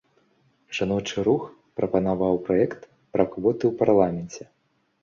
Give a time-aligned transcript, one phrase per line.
[0.77, 1.43] Жаночы рух
[1.81, 2.81] прапанаваў праект
[3.13, 4.43] пра квоты ў парламенце.